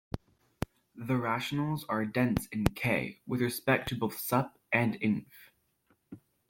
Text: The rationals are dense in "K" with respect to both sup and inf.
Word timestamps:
The 0.95 1.15
rationals 1.15 1.85
are 1.87 2.05
dense 2.07 2.47
in 2.47 2.63
"K" 2.65 3.19
with 3.27 3.39
respect 3.39 3.87
to 3.89 3.95
both 3.95 4.17
sup 4.17 4.57
and 4.73 4.95
inf. 4.95 5.51